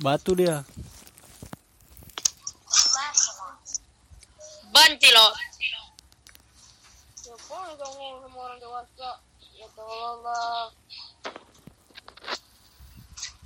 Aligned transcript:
Batu 0.00 0.32
dia. 0.32 0.64
Banci 4.72 5.08
loh. 5.12 5.32
Siapa 7.20 7.52
yang 7.52 7.76
ngomong 7.76 8.16
sama 8.24 8.38
orang 8.48 8.58
dewasa? 8.64 9.10
Ya 9.60 9.68
tolonglah. 9.76 10.72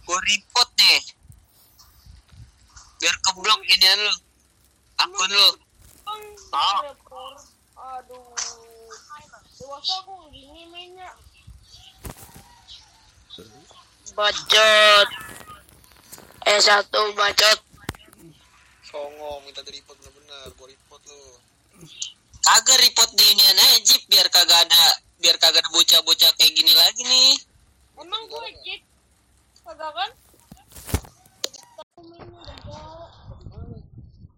Gue 0.07 0.19
report 0.31 0.71
nih. 0.79 1.03
Biar 3.03 3.17
keblok 3.19 3.61
ini 3.67 3.91
lu. 3.99 4.15
Akun 5.03 5.31
lu. 5.35 5.49
Ah. 6.55 6.87
rekor. 6.87 7.35
Aduh. 7.75 8.31
Dewasa 9.59 9.95
aku 10.07 10.31
gini 10.31 10.71
mainnya. 10.71 11.11
Bacot. 14.15 15.09
Eh 16.47 16.61
satu 16.63 17.01
bacot. 17.19 17.59
Songong 18.87 19.43
minta 19.43 19.59
di 19.67 19.75
report 19.75 19.99
bener-bener, 19.99 20.55
gua 20.55 20.67
report 20.71 21.03
lu. 21.11 21.23
Kagak 22.45 22.79
report 22.85 23.11
di 23.17 23.25
ini 23.35 23.43
aja 23.43 23.81
Jeep 23.83 24.05
biar 24.07 24.29
kagak 24.31 24.69
ada 24.69 24.85
biar 25.19 25.41
kagak 25.41 25.65
ada 25.65 25.71
bocah-bocah 25.73 26.31
kayak 26.37 26.53
gini 26.53 26.71
lagi 26.77 27.03
nih. 27.03 27.35
Emang 27.99 28.23
gue 28.29 28.47
cek. 28.63 28.81
Kagak 29.65 29.91
kan? 29.97 30.11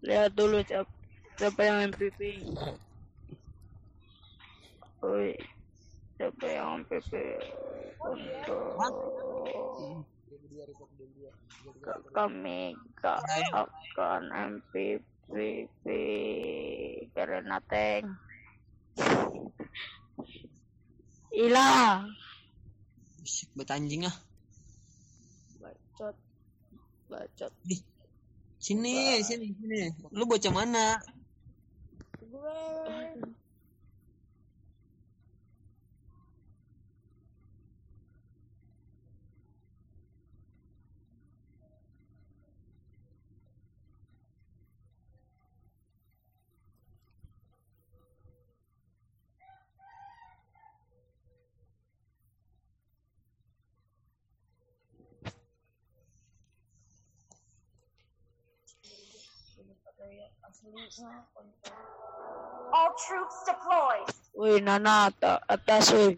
Lihat 0.07 0.31
dulu 0.39 0.63
siapa, 0.63 0.87
siapa 1.35 1.61
yang 1.67 1.91
MVP. 1.91 2.19
Woi. 5.03 5.56
Siapa 6.17 6.45
yang 6.49 6.81
MVP 6.81 7.13
untuk 8.01 8.73
kami 12.09 12.73
gak 12.97 13.21
akan 13.53 14.21
MVP 14.33 15.33
karena 17.13 17.61
tank. 17.69 18.09
Bisik 23.21 23.53
bet 23.53 23.69
anjing 23.69 24.09
ah. 24.09 24.17
Bacot. 25.61 26.15
Bacot. 27.13 27.53
Sini, 28.57 29.21
sini, 29.21 29.53
sini. 29.53 29.93
Lu 30.17 30.25
bocah 30.25 30.49
mana? 30.49 30.97
Gue. 32.25 32.57
All 62.73 62.91
troops 63.07 63.37
deployed. 63.45 64.07
Wih, 64.37 64.59
Nana 64.61 65.09
ata- 65.09 65.41
atas 65.49 65.91
wih. 65.95 66.13
Eh. 66.13 66.17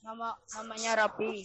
Nama 0.00 0.32
namanya 0.56 0.92
Rapi. 1.04 1.44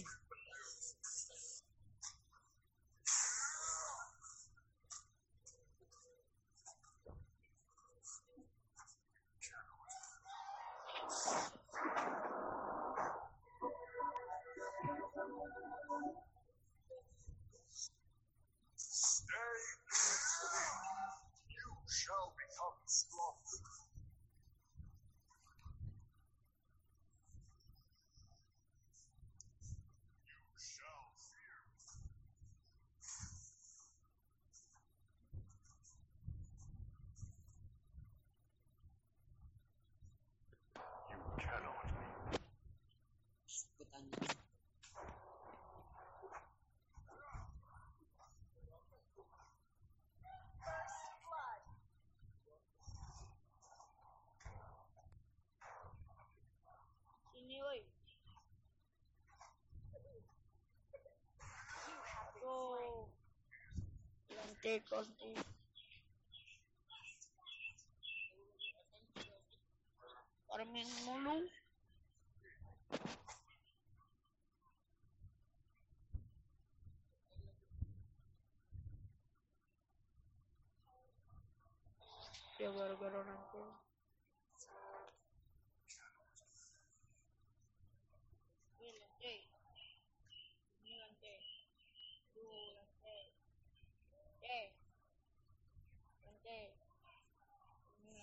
Konti, 64.66 64.82
konti. 64.90 65.30
Farming 70.50 70.90
mulu. 71.06 71.46
Ya 82.58 82.68
gara-gara 82.74 83.22
nanti. 83.22 83.62
Ini 88.82 88.90
lantai. 88.98 89.38
Ini 90.82 90.94
lantai. 90.98 91.38
Tuh 92.34 92.50
lantai. 92.50 93.22
Lantai. 94.10 94.64
Lantai. 96.26 96.64
Ini 98.06 98.22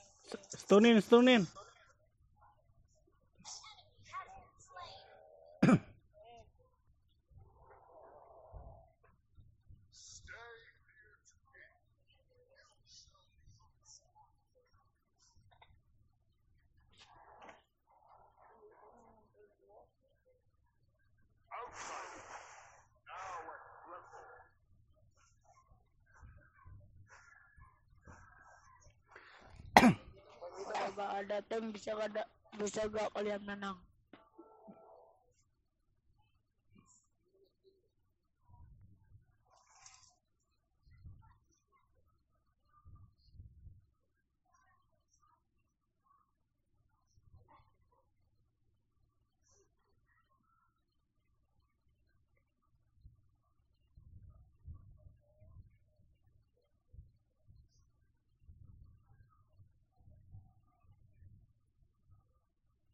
lantai. 0.74 1.02
Stunin, 1.02 1.48
ada 31.12 31.42
tank 31.46 31.74
bisa 31.76 31.92
ada 31.98 32.24
bisa 32.56 32.88
gak 32.88 33.12
kalian 33.14 33.42
menang. 33.44 33.78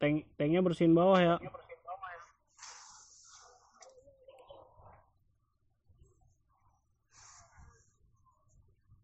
tank 0.00 0.24
tanknya 0.40 0.64
bersihin 0.64 0.96
bawah 0.96 1.20
ya. 1.20 1.36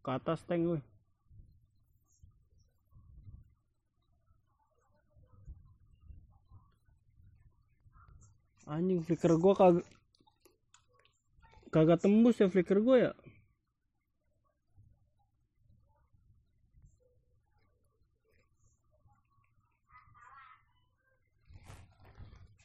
Ke 0.01 0.11
atas 0.17 0.41
tank 0.49 0.63
gue 0.65 0.81
anjing 8.67 8.99
flicker 9.07 9.31
gua 9.39 9.55
kagak 9.55 9.87
kagak 11.71 11.99
tembus 12.03 12.43
ya 12.43 12.51
flicker 12.51 12.83
gua 12.83 12.97
ya. 12.99 13.13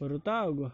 Baru 0.02 0.18
tahu 0.18 0.66
gua. 0.66 0.72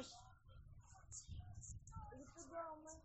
Eh, 0.00 0.06
bawa 2.48 2.72
pus. 2.80 2.96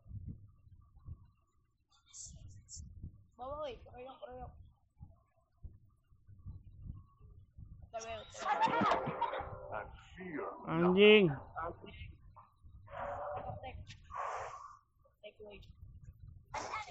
Bawa, 3.36 3.56
woi. 3.68 3.76
Keroyok, 3.84 4.16
keroyok. 4.24 4.52
Keroyok, 7.92 8.28
keroyok. 8.32 9.88
Anjing. 10.72 11.26
Tek. 13.60 13.78
Tek, 15.20 15.36
woi. 15.44 15.60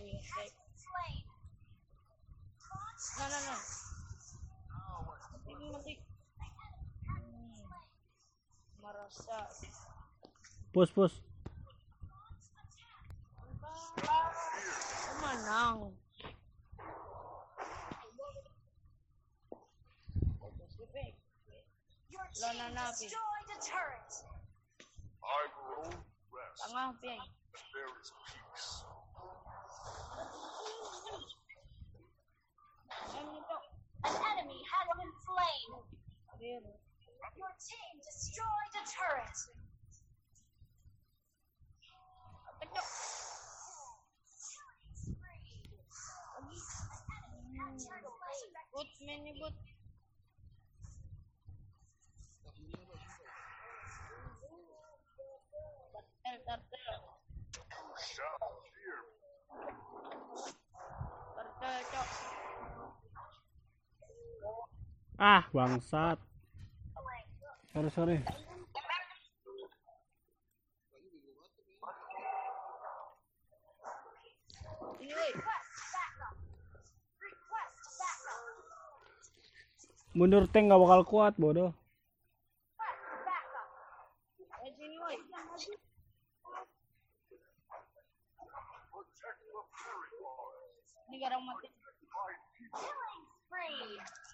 Iya, 0.05 0.21
tek. 0.21 0.53
Nah, 3.17 3.29
nah, 3.33 3.41
nah. 3.49 3.61
Metik, 5.73 6.04
Push, 10.73 10.95
push. 10.95 11.13
Come 14.01 15.25
on 15.25 15.37
now. 15.45 15.93
Your 22.11 22.25
team 22.33 22.41
no, 22.41 22.49
no, 22.53 22.75
no, 22.75 22.85
destroyed 22.91 23.61
turret. 23.61 24.13
I 25.23 25.47
will 25.53 25.85
rest. 26.33 26.65
Pangang 26.65 26.97
ping. 27.03 27.21
There 27.75 27.93
is 28.01 28.09
peace. 28.25 28.85
An 34.05 34.17
enemy 34.33 34.61
has 34.73 34.87
been 34.97 35.13
slain 35.29 36.84
team 37.65 37.95
destroyed 38.05 38.75
a 38.77 38.85
turret. 38.93 39.39
But 42.61 42.69
no. 42.75 42.83
Bot 48.73 48.91
mini 49.01 49.33
bot. 49.41 49.55
Ah, 65.19 65.49
bangsat. 65.55 66.19
sorry 67.75 67.91
sorry 67.91 68.19
mundur 80.15 80.47
tank 80.47 80.71
gak 80.71 80.79
bakal 80.79 81.03
kuat 81.03 81.35
bodoh 81.35 81.75
Yeah. 93.65 94.34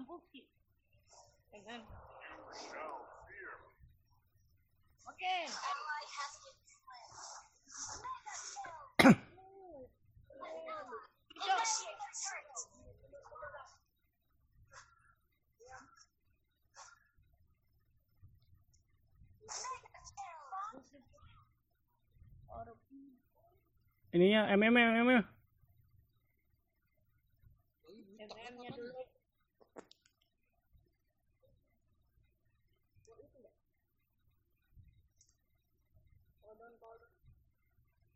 Ampuki. 0.00 0.48
Jangan. 1.52 1.84
Oke. 5.04 5.36
Ally 5.44 6.02
has 6.08 6.32
been 6.40 6.56
slain. 6.64 7.12
Initiate 11.36 12.00
turret. 12.16 12.48
Mega 13.12 13.28
kill. 13.28 13.60
Ininya 24.16 24.48
MM 24.48 24.74
MM. 24.80 25.39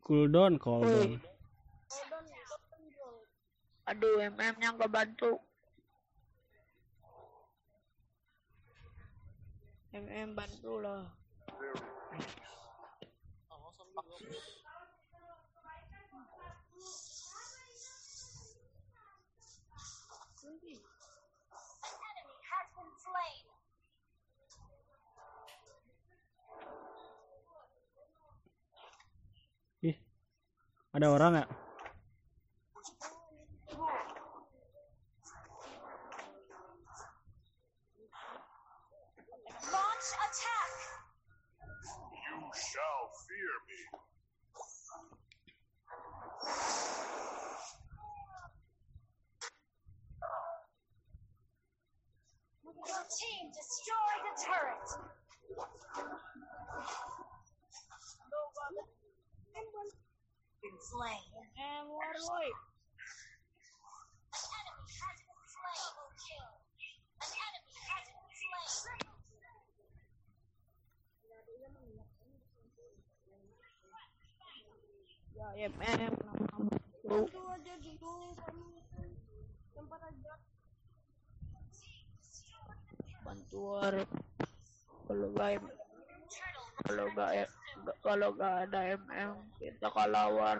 Cooldown, 0.05 0.61
cooldown. 0.61 1.17
Aduh, 3.89 4.21
MM-nya 4.21 4.69
nggak 4.77 4.93
bantu. 4.93 5.41
MM 9.97 10.37
bantu 10.37 10.77
lah. 10.85 11.09
Ada 30.95 31.11
orang 31.11 31.33
ya? 31.35 31.45
Launch 39.75 40.09
attack. 40.23 40.71
Your 52.87 53.03
team 53.11 53.51
destroyed 53.51 54.23
a 54.23 54.33
turret. 54.39 54.87
Been 60.65 60.81
slain. 60.81 61.21
War, 61.85 62.09
woi. 62.25 62.49
An 62.49 64.41
enemy 64.49 64.89
has 64.97 65.17
been 65.21 65.45
slain. 65.45 65.77
Double 65.85 66.09
kill. 66.25 66.49
An 67.21 67.29
enemy 67.37 67.77
has 67.85 68.09
been 68.09 68.65
slain. 68.65 69.13
Ya, 75.37 75.69
MM. 75.69 76.13
Bantu. 77.05 77.29
Bantu 83.21 83.57
war. 83.61 83.95
Kalau 85.05 85.29
baik. 85.29 85.61
Kalau 86.85 87.05
nggak 87.13 87.31
ya, 87.37 87.45
nggak- 87.45 87.64
kalau 88.01 88.33
nggak 88.33 88.69
ada 88.69 88.79
MM 88.97 89.31
kita 89.61 89.87
kalawar. 89.93 90.59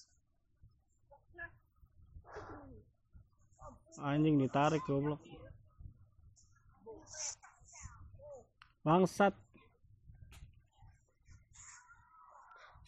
Anjing 4.01 4.41
ditarik 4.41 4.81
goblok. 4.89 5.21
Bangsat. 8.81 9.37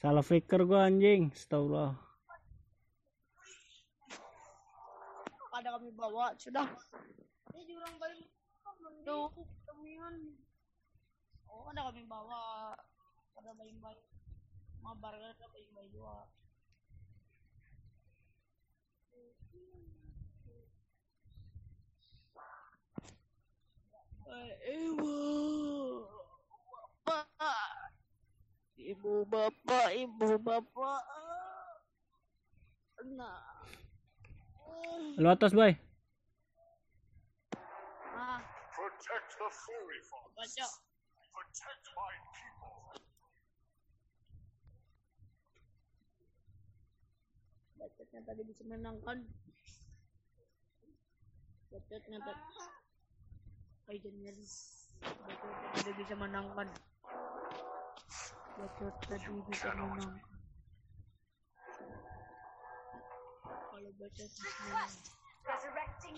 Salah 0.02 0.26
flicker 0.26 0.66
gua 0.66 0.90
anjing. 0.90 1.30
Astagfirullah. 1.30 1.94
Ada 5.54 5.70
kami 5.78 5.94
bawa 5.94 6.34
sudah. 6.42 6.66
Ini 7.54 7.62
jurang. 7.70 7.94
Temuan. 9.70 10.16
Oh 11.46 11.70
ada 11.70 11.94
kami 11.94 12.10
bawa. 12.10 12.74
Ada 13.38 13.54
bayi-bayi. 13.54 14.02
Mabar 14.82 15.14
ada 15.14 15.46
bayi-bayi 15.54 15.94
dua. 15.94 16.26
Ibu, 24.34 25.16
bapak, 27.06 27.68
ibu 28.80 29.14
bapak, 29.30 29.88
ibu 29.94 30.30
bapak. 30.42 31.02
Nah, 33.14 33.42
Lu 35.22 35.28
atas, 35.30 35.54
Bay. 35.54 35.78
ah, 38.16 38.40
Protect 38.74 39.30
the 39.38 39.48
furry 39.54 40.00
baca. 40.34 40.66
Protect 41.34 41.86
my 41.94 42.16
people. 42.34 42.78
Bacotnya 47.78 48.20
tadi 48.26 48.42
bisa 48.48 48.64
menangkan. 48.66 49.18
Bacotnya 51.70 52.20
tadi. 52.24 52.44
Ay, 53.92 54.00
ganyan. 54.00 54.38
Bacotnya 55.04 55.70
tadi 55.76 55.92
bisa 56.00 56.16
menangkan. 56.16 56.68
Bacot 58.56 58.96
tadi 59.12 59.34
bisa 59.52 59.70
menang. 59.76 60.16
Kalau 63.44 63.92
bacot 64.00 64.30
bisa 64.32 64.62
menang. 64.64 64.94
Resurrecting 65.44 66.16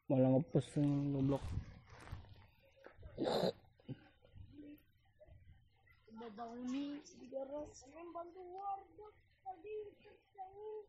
Malah 0.07 0.29
ngepus 0.37 0.67
yang 0.79 1.17
goblok. 1.17 1.45
Udah 6.13 6.31
bangun 6.39 6.67
nih 6.71 7.03
di 7.03 7.27
garas. 7.33 7.83
Yang 7.91 8.09
bantu 8.15 8.43
warga 8.47 9.09
tadi 9.43 9.75
jauh. 10.39 10.87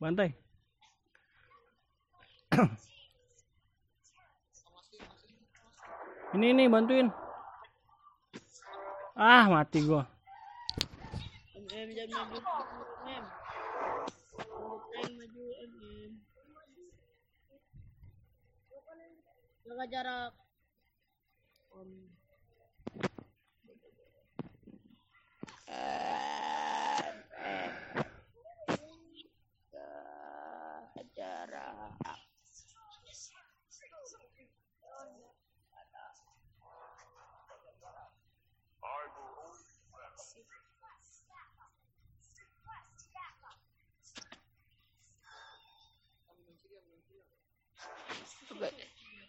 Bantai. 0.00 0.30
ini 6.34 6.48
nih 6.54 6.66
bantuin. 6.66 7.08
Ah, 9.14 9.46
mati 9.46 9.78
gua. 9.86 10.02
Jaga 19.64 20.34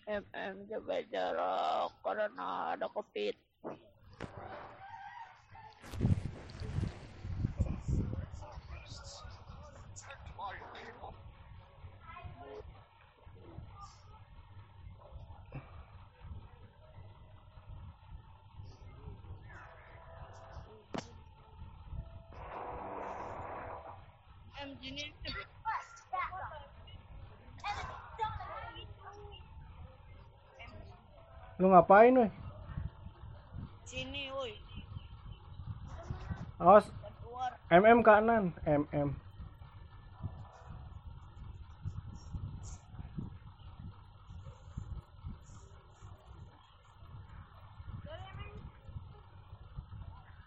MM 0.05 0.55
jaga 0.69 0.97
jarak 1.09 1.89
karena 2.03 2.75
ada 2.75 2.85
covid. 2.91 3.33
Protect 9.85 10.25
my 10.37 10.53
people. 10.75 11.15
M 24.61 24.69
sini 24.81 25.05
Request 25.23 26.09
backup. 26.11 26.51
Enemy 27.65 27.97
dominating. 28.17 29.45
Lu 31.59 31.71
ngapain 31.71 32.15
weh? 32.19 32.31
sini 33.85 34.27
woi 34.35 34.53
Awas 36.59 36.85
MM 37.71 37.99
kanan, 38.03 38.51
MM. 38.65 39.09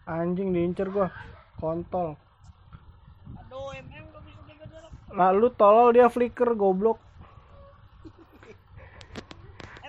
Anjing 0.09 0.49
diincer 0.55 0.89
gua. 0.89 1.07
Kontol. 1.61 2.17
aduh 3.39 3.69
MM 3.85 4.05
gak 4.09 4.23
bisa 4.25 4.41
jaga 4.49 4.65
jarak 4.73 4.91
Lalu 5.13 5.47
tolol 5.59 5.89
dia 5.93 6.07
flicker 6.09 6.49
goblok. 6.55 6.97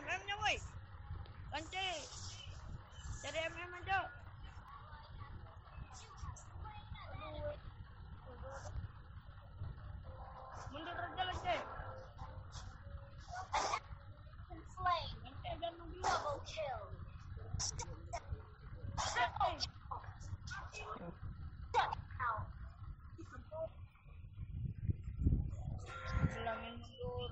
MM 0.03 0.21
nya 0.29 0.35
woi 0.43 0.57
lance 1.53 1.87
cari 3.23 3.39
MM 3.55 3.73
aja 3.79 3.99
mundur 10.73 10.97
aja 10.97 11.23
lance 11.29 11.57
And 14.51 14.63
slain. 14.75 15.15
lance 15.25 15.51
jangan 15.61 15.73
mundur 15.79 16.03
Double 16.03 16.41
kill. 16.49 16.83
Shut 19.11 19.31
out. 19.41 19.63
bilangin 26.31 26.75
mundur 26.81 27.31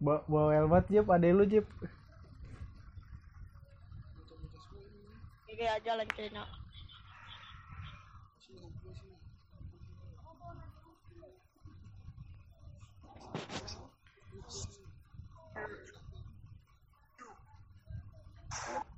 Ba 0.00 0.24
bawa 0.24 0.56
helmet 0.56 0.88
Jip, 0.88 1.04
ada 1.12 1.28
lu 1.28 1.44
Jip. 1.44 1.68
Ini 5.44 5.64
aja 5.68 5.92
nya 6.32 6.44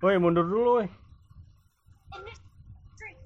Woi, 0.03 0.19
mundur 0.19 0.43
dulu 0.43 0.83
woi. 0.83 0.87
In 2.15 2.23
this 2.27 2.39
street. 2.95 3.23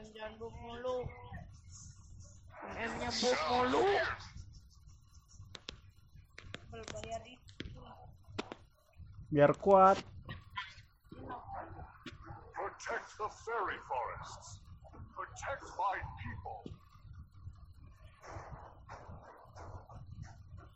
MM 0.00 0.06
jangan 0.16 0.32
buk 0.40 0.54
mulu 0.64 1.04
MM 2.72 2.92
nya 3.00 3.10
buk 3.20 3.40
mulu 3.52 3.84
berbayar 6.72 7.22
itu 7.28 7.80
Biar 9.40 9.56
kuat. 9.56 9.96
Protect 12.52 13.08
the 13.16 13.28
fairy 13.40 13.80
forests. 13.88 14.60
Protect 15.16 15.64
my 15.80 15.96
people. 16.20 16.60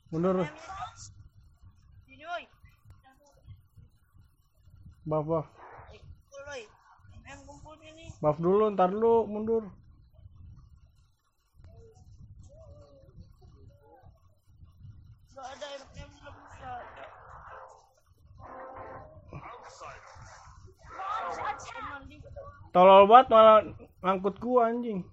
Mundur. 0.09 0.49
Buff, 5.05 5.25
buff. 5.29 5.47
Buff 8.25 8.37
dulu, 8.41 8.73
ntar 8.73 8.89
dulu 8.89 9.29
mundur. 9.29 9.69
Tolol 22.75 23.07
banget 23.07 23.31
malah 23.31 23.63
ngangkut 24.03 24.35
gua 24.43 24.67
anjing. 24.67 25.07